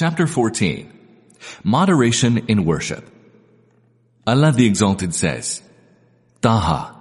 [0.00, 0.92] Chapter 14
[1.64, 3.04] Moderation in Worship
[4.28, 5.60] Allah the Exalted says,
[6.40, 6.94] Taha,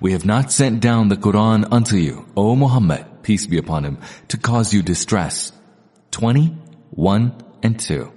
[0.00, 3.98] we have not sent down the Quran unto you, O Muhammad, peace be upon him,
[4.28, 5.52] to cause you distress.
[6.12, 6.56] 20,
[6.92, 8.10] 1 and 2.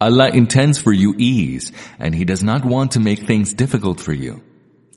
[0.00, 1.70] Allah intends for you ease,
[2.00, 4.42] and He does not want to make things difficult for you.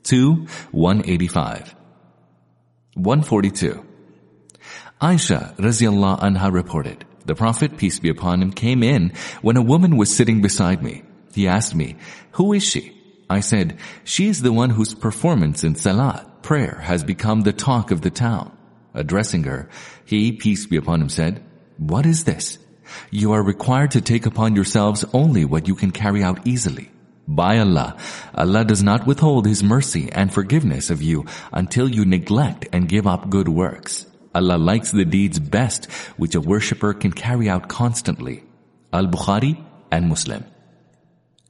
[0.02, 1.76] 2, 185.
[2.94, 3.86] 142.
[5.00, 9.96] Aisha radiallahu anha reported, the Prophet, peace be upon him, came in when a woman
[9.96, 11.02] was sitting beside me.
[11.34, 11.96] He asked me,
[12.32, 12.96] who is she?
[13.30, 17.90] I said, she is the one whose performance in salat, prayer, has become the talk
[17.90, 18.56] of the town.
[18.94, 19.68] Addressing her,
[20.04, 21.42] he, peace be upon him, said,
[21.78, 22.58] what is this?
[23.10, 26.90] You are required to take upon yourselves only what you can carry out easily.
[27.26, 27.96] By Allah,
[28.34, 33.06] Allah does not withhold His mercy and forgiveness of you until you neglect and give
[33.06, 34.06] up good works.
[34.34, 38.44] Allah likes the deeds best which a worshipper can carry out constantly.
[38.92, 40.44] Al-Bukhari and Muslim.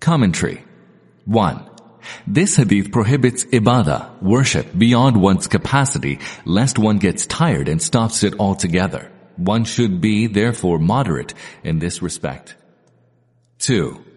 [0.01, 0.65] Commentary
[1.25, 1.69] 1.
[2.27, 8.39] This hadith prohibits ibadah, worship, beyond one's capacity, lest one gets tired and stops it
[8.41, 9.11] altogether.
[9.37, 12.57] One should be, therefore, moderate in this respect.
[13.61, 14.12] 2.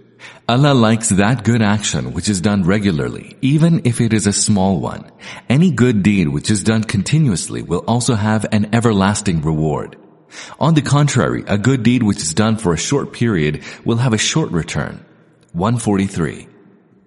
[0.47, 4.80] Allah likes that good action which is done regularly, even if it is a small
[4.80, 5.11] one.
[5.49, 9.97] Any good deed which is done continuously will also have an everlasting reward.
[10.59, 14.13] On the contrary, a good deed which is done for a short period will have
[14.13, 15.03] a short return.
[15.53, 16.47] 143.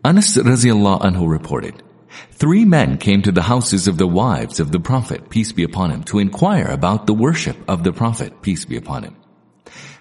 [0.05, 1.83] Anas radiallahu anhu reported,
[2.33, 5.91] Three men came to the houses of the wives of the Prophet, peace be upon
[5.91, 9.17] him, to inquire about the worship of the Prophet, peace be upon him.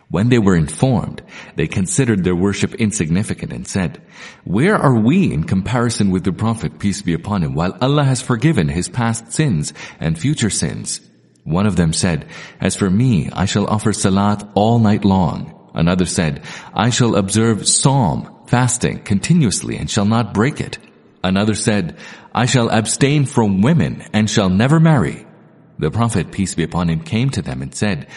[0.10, 1.22] When they were informed,
[1.56, 4.02] they considered their worship insignificant and said,
[4.46, 8.22] Where are we in comparison with the Prophet, peace be upon him, while Allah has
[8.22, 11.02] forgiven his past sins and future sins?
[11.44, 12.26] One of them said,
[12.62, 15.72] As for me, I shall offer salat all night long.
[15.74, 20.78] Another said, I shall observe saum, fasting, continuously and shall not break it.
[21.24, 21.98] Another said,
[22.34, 25.28] I shall abstain from women and shall never marry.
[25.80, 28.08] The Prophet, peace be upon him, came to them and said,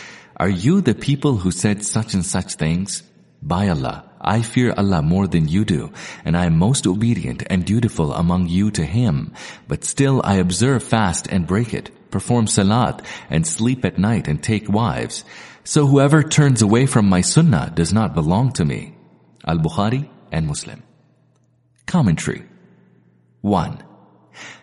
[0.41, 3.03] Are you the people who said such and such things?
[3.43, 5.93] By Allah, I fear Allah more than you do,
[6.25, 9.35] and I am most obedient and dutiful among you to Him.
[9.69, 14.43] But still I observe fast and break it, perform salat, and sleep at night and
[14.43, 15.25] take wives.
[15.63, 18.97] So whoever turns away from my sunnah does not belong to me.
[19.47, 20.83] Al-Bukhari and Muslim.
[21.87, 22.49] Commentary
[23.43, 23.85] 1.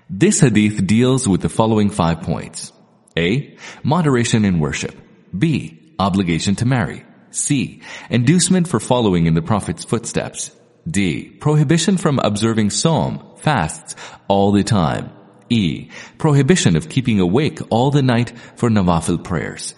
[0.09, 2.73] This hadith deals with the following five points.
[3.15, 3.55] A.
[3.83, 5.03] Moderation in worship.
[5.37, 5.93] B.
[5.99, 7.05] Obligation to marry.
[7.31, 7.81] C.
[8.09, 10.51] Inducement for following in the Prophet's footsteps.
[10.89, 11.29] D.
[11.29, 13.95] Prohibition from observing saum, fasts,
[14.27, 15.11] all the time.
[15.49, 15.89] E.
[16.17, 19.75] Prohibition of keeping awake all the night for nawafil prayers.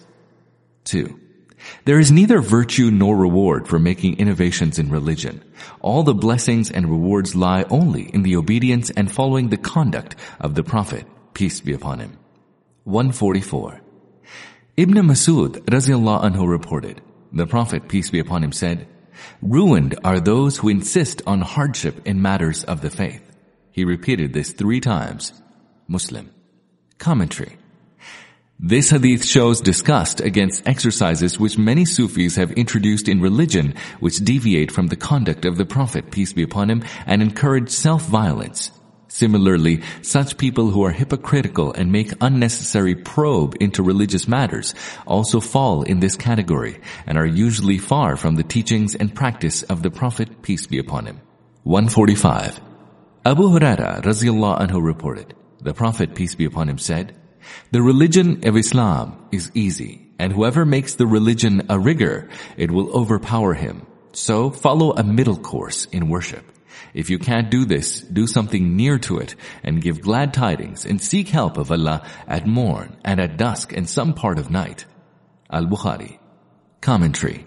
[0.84, 1.18] 2.
[1.84, 5.42] There is neither virtue nor reward for making innovations in religion.
[5.80, 10.54] All the blessings and rewards lie only in the obedience and following the conduct of
[10.54, 12.18] the Prophet, peace be upon him.
[12.84, 13.79] 144.
[14.76, 18.86] Ibn Masud radiallahu anhu reported, the Prophet, peace be upon him, said,
[19.42, 23.22] Ruined are those who insist on hardship in matters of the faith.
[23.72, 25.32] He repeated this three times.
[25.88, 26.30] Muslim.
[26.98, 27.56] Commentary.
[28.58, 34.70] This hadith shows disgust against exercises which many Sufis have introduced in religion which deviate
[34.70, 38.70] from the conduct of the Prophet, peace be upon him, and encourage self-violence.
[39.20, 44.74] Similarly, such people who are hypocritical and make unnecessary probe into religious matters
[45.06, 49.82] also fall in this category and are usually far from the teachings and practice of
[49.82, 51.20] the Prophet, peace be upon him.
[51.64, 52.62] 145.
[53.26, 57.14] Abu Huraira radiallahu anhu reported, the Prophet, peace be upon him, said,
[57.72, 62.90] the religion of Islam is easy, and whoever makes the religion a rigor, it will
[62.96, 63.86] overpower him.
[64.12, 66.46] So follow a middle course in worship.
[66.94, 71.00] If you can't do this, do something near to it and give glad tidings and
[71.00, 74.86] seek help of Allah at morn and at dusk and some part of night.
[75.50, 76.18] Al-Bukhari.
[76.80, 77.44] Commentary.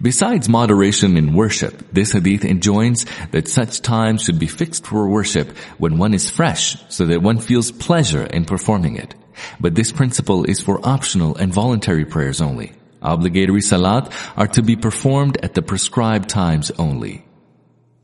[0.00, 5.56] Besides moderation in worship, this hadith enjoins that such times should be fixed for worship
[5.78, 9.14] when one is fresh so that one feels pleasure in performing it.
[9.58, 12.72] But this principle is for optional and voluntary prayers only.
[13.02, 17.24] Obligatory salat are to be performed at the prescribed times only.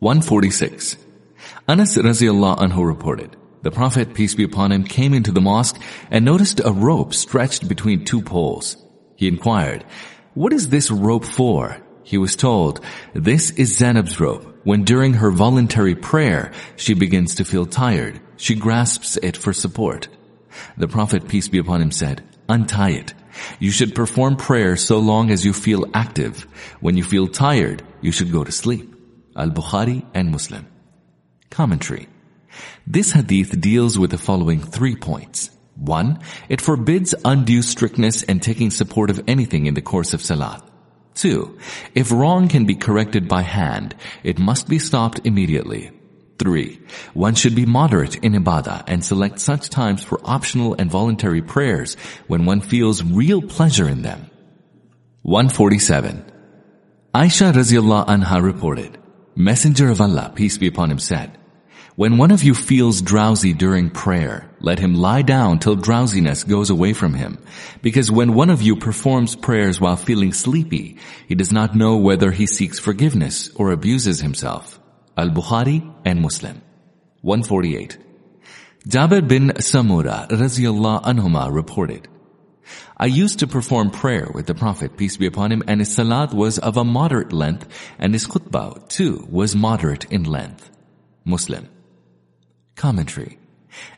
[0.07, 0.99] 146.
[1.67, 5.81] Anas radiallahu anhu reported, the Prophet, peace be upon him, came into the mosque
[6.13, 8.77] and noticed a rope stretched between two poles.
[9.17, 9.85] He inquired,
[10.35, 11.83] what is this rope for?
[12.05, 14.61] He was told, this is Zainab's rope.
[14.63, 20.07] When during her voluntary prayer, she begins to feel tired, she grasps it for support.
[20.77, 23.13] The Prophet, peace be upon him, said, untie it.
[23.59, 26.47] You should perform prayer so long as you feel active.
[26.79, 28.96] When you feel tired, you should go to sleep.
[29.37, 30.67] Al-Bukhari and Muslim.
[31.51, 32.09] Commentary.
[32.87, 35.51] This hadith deals with the following three points.
[35.77, 40.63] One, it forbids undue strictness and taking support of anything in the course of salat.
[41.15, 41.59] Two,
[41.95, 45.91] if wrong can be corrected by hand, it must be stopped immediately.
[46.39, 46.81] Three,
[47.15, 51.97] one should be moderate in ibadah and select such times for optional and voluntary prayers
[52.27, 54.31] when one feels real pleasure in them.
[55.23, 56.25] 147.
[57.15, 58.99] Aisha Raziallah Anha reported,
[59.39, 61.37] Messenger of Allah, peace be upon him, said,
[61.95, 66.71] When one of you feels drowsy during prayer, let him lie down till drowsiness goes
[66.71, 67.37] away from him.
[67.83, 70.97] Because when one of you performs prayers while feeling sleepy,
[71.29, 74.81] he does not know whether he seeks forgiveness or abuses himself.
[75.19, 76.63] Al-Bukhari and Muslim.
[77.21, 77.99] 148.
[78.89, 82.09] Jabir bin Samura Raziallah anhuma reported,
[82.97, 86.33] I used to perform prayer with the Prophet, peace be upon him, and his salat
[86.33, 87.69] was of a moderate length,
[87.99, 90.71] and his khutbah, too, was moderate in length.
[91.25, 91.69] Muslim.
[92.75, 93.39] Commentary.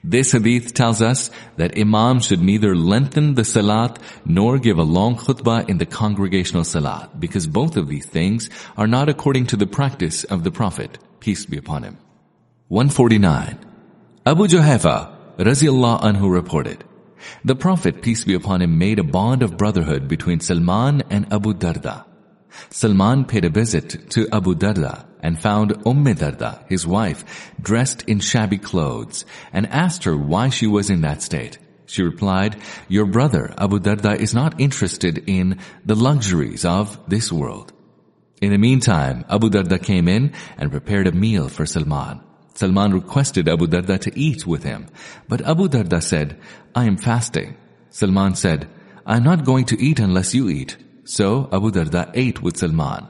[0.02, 5.16] This hadith tells us that Imam should neither lengthen the salat nor give a long
[5.16, 9.66] khutbah in the congregational salat because both of these things are not according to the
[9.66, 11.98] practice of the Prophet peace be upon him.
[12.68, 13.58] 149.
[14.26, 16.84] Abu Juhayfa, Raziallah anhu reported,
[17.44, 21.54] the Prophet, peace be upon him, made a bond of brotherhood between Salman and Abu
[21.54, 22.04] Darda.
[22.70, 28.20] Salman paid a visit to Abu Darda and found Umm Darda, his wife, dressed in
[28.20, 31.58] shabby clothes and asked her why she was in that state.
[31.86, 32.56] She replied,
[32.88, 37.72] your brother Abu Darda is not interested in the luxuries of this world.
[38.42, 42.20] In the meantime, Abu Darda came in and prepared a meal for Salman.
[42.58, 44.88] Salman requested Abu Darda to eat with him,
[45.28, 46.36] but Abu Darda said,
[46.74, 47.56] I am fasting.
[47.90, 48.68] Salman said,
[49.06, 50.76] I am not going to eat unless you eat.
[51.04, 53.06] So Abu Darda ate with Salman.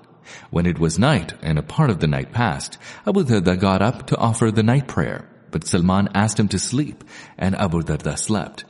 [0.51, 4.09] When it was night and a part of the night passed, Abu Darda got up
[4.09, 7.03] to offer the night prayer, but Salman asked him to sleep,
[7.39, 8.67] and Abu Darda slept.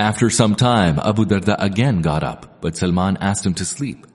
[0.00, 4.06] After some time, Abu Darda again got up, but Salman asked him to sleep.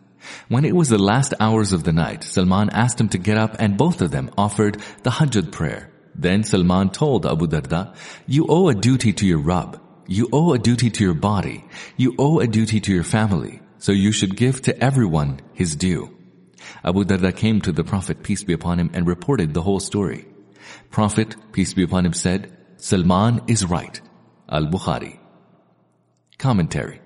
[0.48, 3.56] When it was the last hours of the night, Salman asked him to get up
[3.60, 5.92] and both of them offered the Hajjat prayer.
[6.16, 7.96] Then Salman told Abu Darda,
[8.28, 9.80] you owe a duty to your Rabb.
[10.08, 11.66] You owe a duty to your body.
[11.96, 13.62] You owe a duty to your family.
[13.78, 16.18] So you should give to everyone his due.
[16.84, 20.26] Abu Darda came to the Prophet, peace be upon him, and reported the whole story.
[20.90, 24.02] Prophet, peace be upon him, said, Salman is right.
[24.50, 25.20] Al-Bukhari.
[26.38, 27.02] Commentary.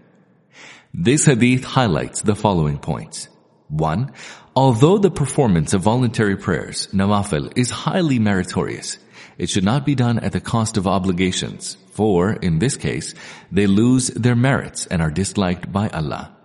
[0.96, 3.28] This hadith highlights the following points.
[3.68, 4.12] One,
[4.56, 9.00] although the performance of voluntary prayers, nawafil, is highly meritorious,
[9.40, 13.16] it should not be done at the cost of obligations, for, in this case,
[13.52, 16.38] they lose their merits and are disliked by Allah.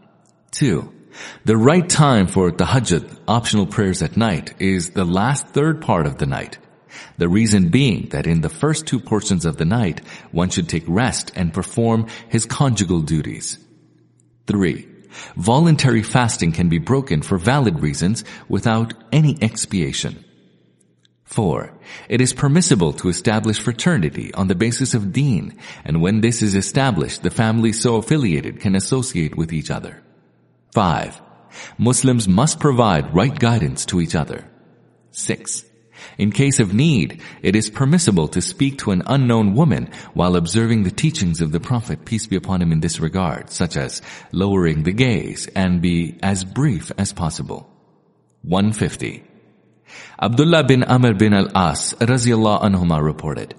[0.51, 0.95] Two,
[1.45, 6.17] the right time for tahajjud, optional prayers at night, is the last third part of
[6.17, 6.57] the night.
[7.19, 10.01] The reason being that in the first two portions of the night,
[10.33, 13.59] one should take rest and perform his conjugal duties.
[14.49, 14.89] 3.
[15.37, 20.25] Voluntary fasting can be broken for valid reasons without any expiation.
[21.25, 21.79] 4.
[22.09, 26.55] It is permissible to establish fraternity on the basis of deen, and when this is
[26.55, 30.03] established, the families so affiliated can associate with each other.
[30.73, 31.21] 5.
[31.77, 34.51] Muslims must provide right guidance to each other.
[35.11, 35.68] 6.
[36.17, 40.83] In case of need, it is permissible to speak to an unknown woman while observing
[40.83, 44.03] the teachings of the Prophet, peace be upon him in this regard, such as
[44.33, 47.71] lowering the gaze and be as brief as possible.
[48.43, 49.25] 150.
[50.21, 53.55] Abdullah bin Amr bin al-As, radiallahu anhuma reported,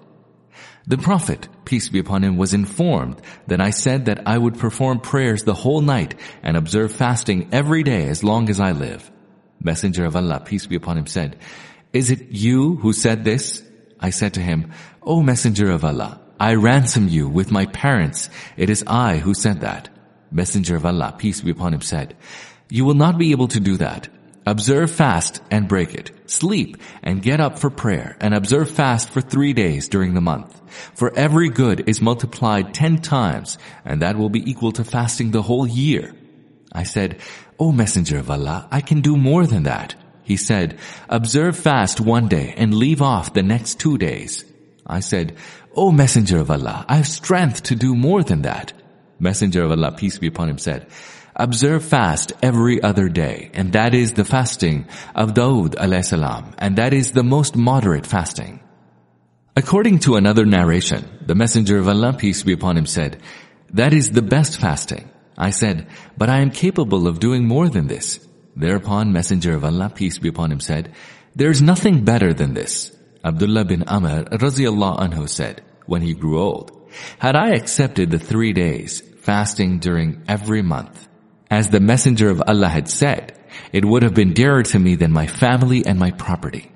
[0.90, 5.02] the Prophet, peace be upon him, was informed that I said that I would perform
[5.02, 9.12] prayers the whole night and observe fasting every day as long as I live.
[9.62, 11.38] Messenger of Allah, peace be upon him, said,
[11.92, 13.64] is it you who said this?
[14.00, 18.30] I said to him, O Messenger of Allah, I ransom you with my parents.
[18.56, 19.90] It is I who said that.
[20.32, 22.16] Messenger of Allah, peace be upon him, said,
[22.70, 24.08] You will not be able to do that.
[24.46, 26.12] Observe fast and break it.
[26.30, 30.62] Sleep and get up for prayer and observe fast for three days during the month.
[30.96, 35.42] For every good is multiplied ten times and that will be equal to fasting the
[35.42, 36.16] whole year.
[36.72, 37.20] I said,
[37.60, 39.96] O Messenger of Allah, I can do more than that.
[40.30, 40.78] He said,
[41.10, 44.46] observe fast one day and leave off the next two days.
[44.86, 45.36] I said,
[45.76, 48.72] O Messenger of Allah, I have strength to do more than that.
[49.18, 50.86] Messenger of Allah, peace be upon him, said,
[51.36, 56.94] Observe fast every other day, and that is the fasting of Dawood salam, and that
[56.94, 58.60] is the most moderate fasting.
[59.56, 63.20] According to another narration, the Messenger of Allah, peace be upon him, said,
[63.72, 65.10] That is the best fasting.
[65.36, 68.20] I said, but I am capable of doing more than this.
[68.56, 70.94] Thereupon Messenger of Allah, peace be upon him, said,
[71.36, 72.96] there is nothing better than this.
[73.24, 76.72] Abdullah bin Amr radiallahu anhu said, when he grew old,
[77.20, 81.08] had I accepted the three days, fasting during every month,
[81.50, 83.38] as the Messenger of Allah had said,
[83.72, 86.72] it would have been dearer to me than my family and my property.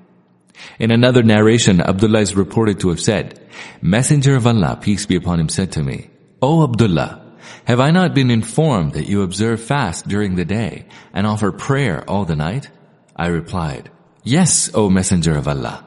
[0.78, 3.40] In another narration, Abdullah is reported to have said,
[3.82, 7.23] Messenger of Allah, peace be upon him, said to me, O Abdullah,
[7.64, 12.04] have I not been informed that you observe fast during the day and offer prayer
[12.08, 12.70] all the night?
[13.16, 13.90] I replied,
[14.22, 15.86] Yes, O Messenger of Allah.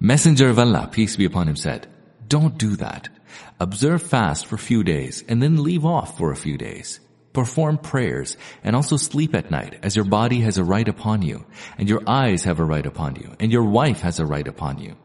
[0.00, 1.86] Messenger of Allah, peace be upon him, said,
[2.26, 3.08] Don't do that.
[3.60, 7.00] Observe fast for a few days and then leave off for a few days.
[7.32, 11.46] Perform prayers and also sleep at night as your body has a right upon you
[11.78, 14.78] and your eyes have a right upon you and your wife has a right upon
[14.78, 14.96] you.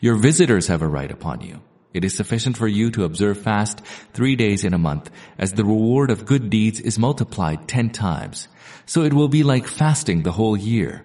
[0.00, 1.60] Your visitors have a right upon you.
[1.94, 3.80] It is sufficient for you to observe fast
[4.12, 8.48] three days in a month as the reward of good deeds is multiplied ten times.
[8.84, 11.04] So it will be like fasting the whole year.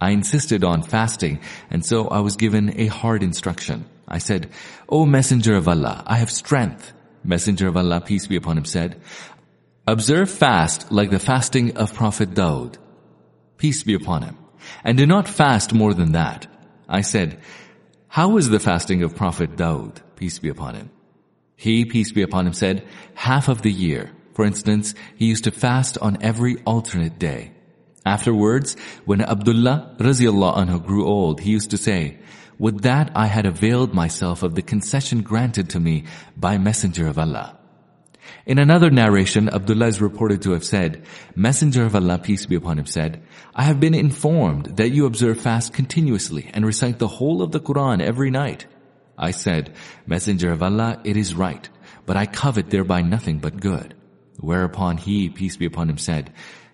[0.00, 3.84] I insisted on fasting and so I was given a hard instruction.
[4.08, 4.50] I said,
[4.88, 6.92] O Messenger of Allah, I have strength.
[7.24, 9.00] Messenger of Allah, peace be upon him, said,
[9.86, 12.78] Observe fast like the fasting of Prophet Daud.
[13.58, 14.36] Peace be upon him.
[14.84, 16.46] And do not fast more than that.
[16.88, 17.40] I said,
[18.08, 20.00] How was the fasting of Prophet Daud?
[20.22, 20.88] Peace be upon him.
[21.56, 24.12] He, peace be upon him, said, half of the year.
[24.34, 27.50] For instance, he used to fast on every alternate day.
[28.06, 32.18] Afterwards, when Abdullah radiallahu anhu grew old, he used to say,
[32.56, 36.04] would that I had availed myself of the concession granted to me
[36.36, 37.58] by Messenger of Allah.
[38.46, 42.78] In another narration, Abdullah is reported to have said, Messenger of Allah, peace be upon
[42.78, 43.24] him, said,
[43.56, 47.58] I have been informed that you observe fast continuously and recite the whole of the
[47.58, 48.66] Quran every night.
[49.16, 49.74] I said,
[50.06, 51.68] Messenger of Allah, it is right,
[52.06, 53.94] but I covet thereby nothing but good.
[54.40, 56.32] Whereupon he, peace be upon him, said,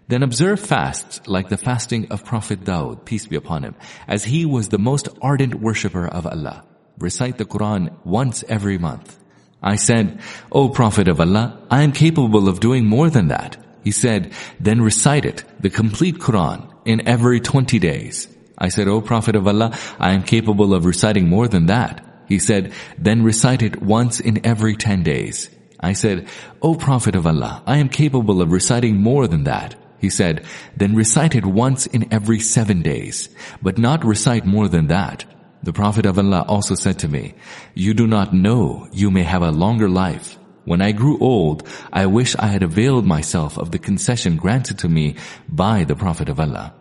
[0.09, 3.75] then observe fasts like the fasting of Prophet Daud, peace be upon him,
[4.07, 6.65] as he was the most ardent worshipper of Allah.
[6.99, 9.19] Recite the Quran once every month.
[9.63, 13.59] I said, O Prophet of Allah, I am capable of doing more than that.
[13.85, 18.29] He said, then recite it, the complete Quran, in every 20 days.
[18.57, 22.08] I said, O Prophet of Allah, I am capable of reciting more than that.
[22.29, 25.51] He said, then recite it once in every 10 days.
[25.81, 26.29] I said,
[26.61, 29.77] O Prophet of Allah, I am capable of reciting more than that.
[29.99, 30.45] He said,
[30.77, 33.29] then recite it once in every seven days,
[33.63, 35.25] but not recite more than that.
[35.63, 37.35] The Prophet of Allah also said to me,
[37.75, 40.39] you do not know you may have a longer life.
[40.65, 44.89] When I grew old, I wish I had availed myself of the concession granted to
[44.89, 45.17] me
[45.49, 46.75] by the Prophet of Allah.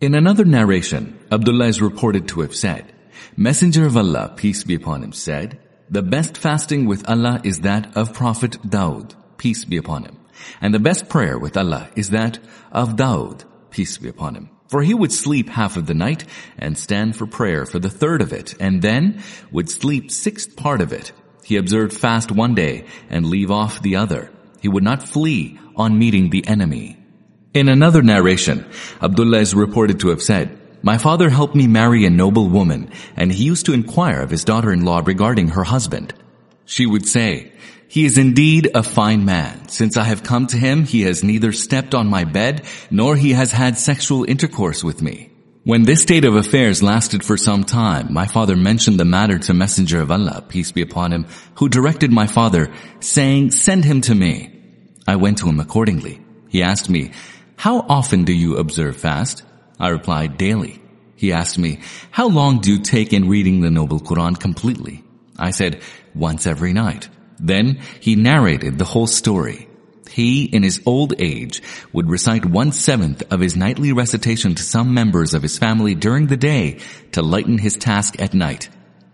[0.00, 2.91] In another narration, Abdullah is reported to have said,
[3.36, 5.58] Messenger of Allah, peace be upon him, said,
[5.92, 10.18] the best fasting with Allah is that of Prophet Daud, peace be upon him.
[10.58, 12.38] And the best prayer with Allah is that
[12.70, 14.48] of Daud, peace be upon him.
[14.68, 16.24] For he would sleep half of the night
[16.56, 20.80] and stand for prayer for the third of it, and then would sleep sixth part
[20.80, 21.12] of it.
[21.44, 24.30] He observed fast one day and leave off the other.
[24.62, 26.96] He would not flee on meeting the enemy.
[27.52, 28.64] In another narration,
[29.02, 33.32] Abdullah is reported to have said, my father helped me marry a noble woman, and
[33.32, 36.12] he used to inquire of his daughter-in-law regarding her husband.
[36.64, 37.52] She would say,
[37.88, 39.68] he is indeed a fine man.
[39.68, 43.32] Since I have come to him, he has neither stepped on my bed, nor he
[43.32, 45.30] has had sexual intercourse with me.
[45.64, 49.54] When this state of affairs lasted for some time, my father mentioned the matter to
[49.54, 54.14] Messenger of Allah, peace be upon him, who directed my father, saying, send him to
[54.14, 54.58] me.
[55.06, 56.20] I went to him accordingly.
[56.48, 57.12] He asked me,
[57.56, 59.44] how often do you observe fast?
[59.82, 60.80] I replied, daily.
[61.16, 61.80] He asked me,
[62.12, 65.02] how long do you take in reading the Noble Quran completely?
[65.36, 65.82] I said,
[66.14, 67.08] once every night.
[67.40, 69.68] Then he narrated the whole story.
[70.08, 71.62] He, in his old age,
[71.92, 76.36] would recite one-seventh of his nightly recitation to some members of his family during the
[76.36, 76.78] day
[77.12, 78.68] to lighten his task at night.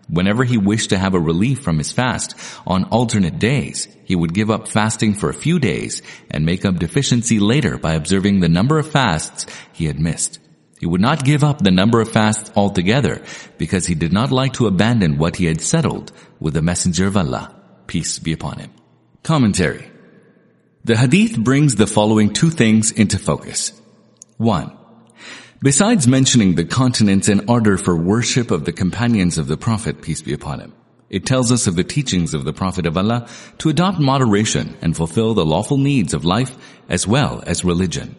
[0.07, 2.35] Whenever he wished to have a relief from his fast
[2.67, 6.77] on alternate days, he would give up fasting for a few days and make up
[6.77, 10.39] deficiency later by observing the number of fasts he had missed.
[10.79, 13.21] He would not give up the number of fasts altogether
[13.57, 17.17] because he did not like to abandon what he had settled with the messenger of
[17.17, 17.55] Allah
[17.89, 18.71] peace be upon him.
[19.23, 19.91] Commentary.
[20.85, 23.73] The hadith brings the following two things into focus.
[24.37, 24.71] One,
[25.61, 30.21] besides mentioning the continence and ardor for worship of the companions of the Prophet, peace
[30.21, 30.73] be upon him,
[31.09, 34.95] it tells us of the teachings of the Prophet of Allah to adopt moderation and
[34.95, 36.55] fulfill the lawful needs of life
[36.87, 38.15] as well as religion.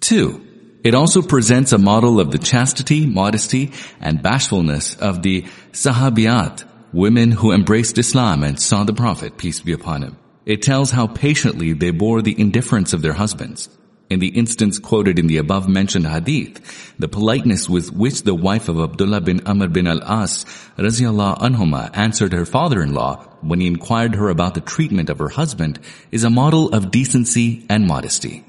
[0.00, 0.46] Two,
[0.84, 7.30] it also presents a model of the chastity, modesty, and bashfulness of the Sahabiyat women
[7.30, 10.18] who embraced Islam and saw the Prophet, peace be upon him.
[10.44, 13.68] It tells how patiently they bore the indifference of their husbands.
[14.10, 18.68] In the instance quoted in the above mentioned hadith, the politeness with which the wife
[18.68, 20.44] of Abdullah bin Amr bin al-As
[20.76, 25.80] radiallahu anhuma answered her father-in-law when he inquired her about the treatment of her husband
[26.10, 28.44] is a model of decency and modesty.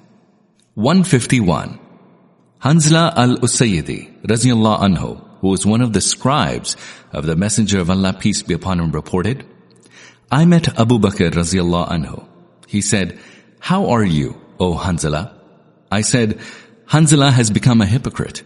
[0.73, 1.79] 151.
[2.63, 6.77] Hanzla al-Usayyidi radiallahu anhu, who was one of the scribes
[7.11, 9.45] of the Messenger of Allah peace be upon him reported,
[10.31, 12.25] I met Abu Bakr radiallahu anhu.
[12.67, 13.19] He said,
[13.59, 15.33] How are you, O Hanzala?
[15.91, 16.39] I said,
[16.87, 18.43] Hanzala has become a hypocrite.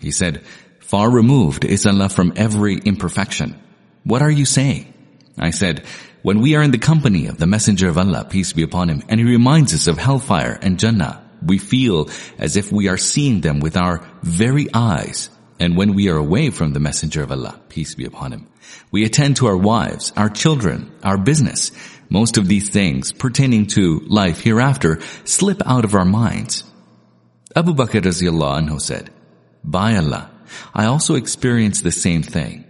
[0.00, 0.42] He said,
[0.80, 3.56] Far removed is Allah from every imperfection.
[4.02, 4.92] What are you saying?
[5.38, 5.84] I said,
[6.22, 9.04] When we are in the company of the Messenger of Allah, peace be upon him,
[9.08, 12.08] and he reminds us of hellfire and Jannah, we feel
[12.38, 15.30] as if we are seeing them with our very eyes.
[15.58, 18.48] And when we are away from the Messenger of Allah, peace be upon him,
[18.90, 21.70] we attend to our wives, our children, our business.
[22.08, 26.64] Most of these things pertaining to life hereafter slip out of our minds.
[27.54, 29.10] Abu Bakr radiallahu anhu said,
[29.62, 30.30] By Allah,
[30.74, 32.64] I also experienced the same thing.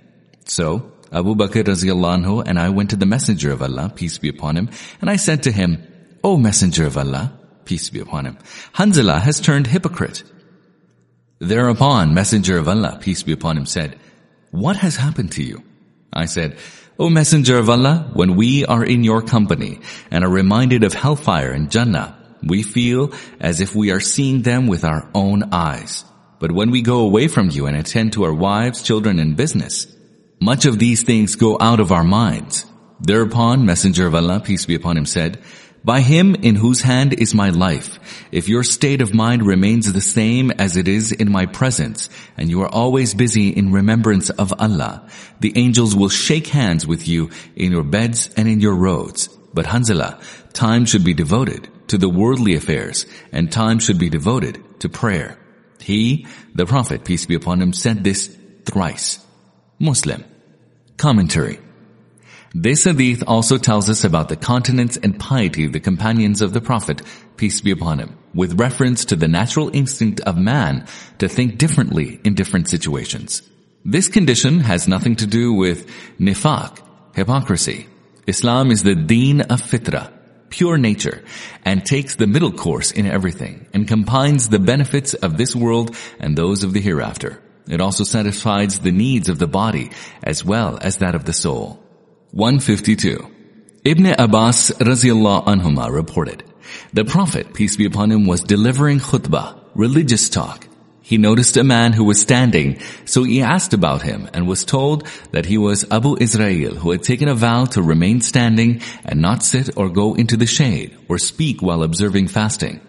[0.45, 4.29] So, Abu Bakr radiallahu anhu and I went to the Messenger of Allah, peace be
[4.29, 5.83] upon him, and I said to him,
[6.23, 8.39] O Messenger of Allah, peace be upon him,
[8.75, 10.23] Hanzala has turned hypocrite.
[11.39, 13.99] Thereupon, Messenger of Allah, peace be upon him, said,
[14.51, 15.63] What has happened to you?
[16.13, 16.59] I said,
[16.99, 21.51] O Messenger of Allah, when we are in your company and are reminded of hellfire
[21.51, 26.05] and Jannah, we feel as if we are seeing them with our own eyes.
[26.39, 29.87] But when we go away from you and attend to our wives, children, and business,
[30.41, 32.67] much of these things go out of our minds.
[33.01, 35.41] Thereupon, Messenger of Allah, peace be upon him, said,
[35.85, 37.99] By him in whose hand is my life,
[38.31, 42.49] if your state of mind remains the same as it is in my presence, and
[42.49, 45.09] you are always busy in remembrance of Allah,
[45.41, 49.27] the angels will shake hands with you in your beds and in your roads.
[49.53, 50.23] But Hanzala,
[50.53, 55.37] time should be devoted to the worldly affairs, and time should be devoted to prayer.
[55.81, 59.19] He, the Prophet, peace be upon him, said this thrice.
[59.81, 60.25] Muslim.
[60.97, 61.59] Commentary.
[62.55, 66.61] This hadith also tells us about the continence and piety of the companions of the
[66.61, 67.01] Prophet,
[67.39, 70.87] peace be upon him, with reference to the natural instinct of man
[71.19, 73.41] to think differently in different situations.
[73.87, 75.89] This condition has nothing to do with
[76.21, 76.79] nifaq,
[77.15, 77.89] hypocrisy.
[78.27, 80.13] Islam is the deen of fitrah,
[80.51, 81.25] pure nature
[81.65, 86.37] and takes the middle course in everything and combines the benefits of this world and
[86.37, 87.43] those of the hereafter.
[87.67, 89.91] It also satisfies the needs of the body
[90.23, 91.82] as well as that of the soul.
[92.33, 93.27] 152.
[93.85, 96.45] Ibn Abbas radiallahu anhuma reported,
[96.93, 100.67] the Prophet, peace be upon him, was delivering khutbah, religious talk,
[101.03, 105.07] he noticed a man who was standing, so he asked about him and was told
[105.33, 109.43] that he was Abu Israel who had taken a vow to remain standing and not
[109.43, 112.81] sit or go into the shade or speak while observing fasting.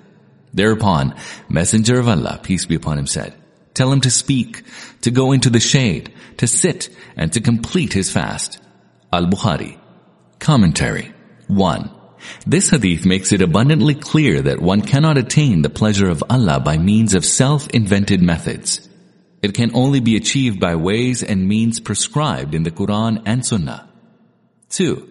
[0.54, 1.16] Thereupon,
[1.50, 3.34] Messenger of Allah, peace be upon him, said,
[3.74, 4.64] Tell him to speak,
[5.02, 8.60] to go into the shade, to sit, and to complete his fast.
[9.14, 9.78] Al-Bukhari.
[10.40, 11.14] Commentary.
[11.46, 11.92] 1.
[12.48, 16.80] This hadith makes it abundantly clear that one cannot attain the pleasure of Allah by
[16.80, 18.90] means of self-invented methods.
[19.44, 23.88] It can only be achieved by ways and means prescribed in the Quran and Sunnah.
[24.70, 25.08] 2.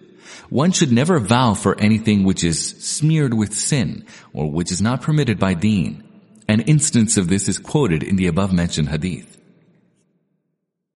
[0.49, 5.01] One should never vow for anything which is smeared with sin or which is not
[5.01, 6.03] permitted by deen.
[6.49, 9.37] An instance of this is quoted in the above mentioned hadith.